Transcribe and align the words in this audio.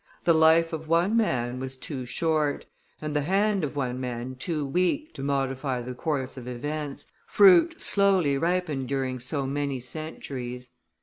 The 0.23 0.33
life 0.33 0.73
of 0.73 0.87
one 0.87 1.15
man 1.15 1.59
was 1.59 1.77
too 1.77 2.07
short, 2.07 2.65
and 3.03 3.15
the 3.15 3.21
hand 3.21 3.63
of 3.63 3.75
one 3.75 3.99
man 4.01 4.33
too 4.33 4.65
weak 4.65 5.13
to 5.13 5.21
modify 5.21 5.79
the 5.83 5.93
course 5.93 6.37
of 6.37 6.47
events, 6.47 7.05
fruit 7.27 7.79
slowly 7.79 8.35
ripened 8.35 8.87
during 8.87 9.19
so 9.19 9.45
many 9.45 9.79
centuries. 9.79 10.71